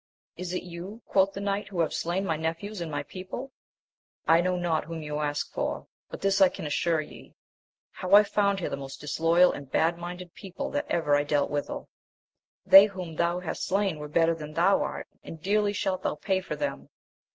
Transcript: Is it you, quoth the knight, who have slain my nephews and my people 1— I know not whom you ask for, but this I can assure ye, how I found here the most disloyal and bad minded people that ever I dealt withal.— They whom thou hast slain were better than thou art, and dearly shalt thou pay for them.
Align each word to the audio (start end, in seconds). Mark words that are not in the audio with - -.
Is 0.35 0.51
it 0.51 0.63
you, 0.63 1.03
quoth 1.05 1.33
the 1.33 1.39
knight, 1.41 1.67
who 1.67 1.81
have 1.81 1.93
slain 1.93 2.25
my 2.25 2.35
nephews 2.35 2.81
and 2.81 2.89
my 2.89 3.03
people 3.03 3.51
1— 4.25 4.37
I 4.39 4.41
know 4.41 4.55
not 4.55 4.85
whom 4.85 5.03
you 5.03 5.19
ask 5.19 5.51
for, 5.53 5.85
but 6.09 6.21
this 6.21 6.41
I 6.41 6.49
can 6.49 6.65
assure 6.65 7.01
ye, 7.01 7.35
how 7.91 8.15
I 8.15 8.23
found 8.23 8.59
here 8.59 8.69
the 8.71 8.75
most 8.77 8.99
disloyal 8.99 9.51
and 9.51 9.69
bad 9.69 9.99
minded 9.99 10.33
people 10.33 10.71
that 10.71 10.87
ever 10.89 11.15
I 11.15 11.23
dealt 11.23 11.51
withal.— 11.51 11.87
They 12.73 12.87
whom 12.87 13.15
thou 13.17 13.41
hast 13.41 13.63
slain 13.67 13.99
were 13.99 14.07
better 14.09 14.33
than 14.33 14.53
thou 14.55 14.81
art, 14.81 15.05
and 15.23 15.39
dearly 15.39 15.71
shalt 15.71 16.01
thou 16.01 16.15
pay 16.15 16.41
for 16.41 16.55
them. 16.55 16.89